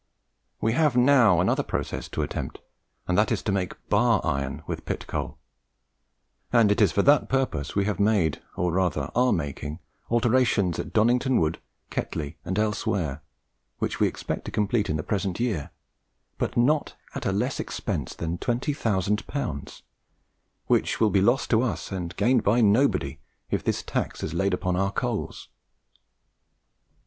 [0.59, 2.57] We have now another process to attempt,
[3.07, 5.37] and that is to make BAR IRON with pit coal;
[6.51, 9.77] and it is for that purpose we have made, or rather are making,
[10.09, 11.59] alterations at Donnington Wood,
[11.91, 13.21] Ketley, and elsewhere,
[13.77, 15.69] which we expect to complete in the present year,
[16.39, 19.83] but not at a less expense than twenty thousand pounds,
[20.65, 23.19] which will be lost to us, and gained by nobody,
[23.51, 25.49] if this tax is laid upon our coals."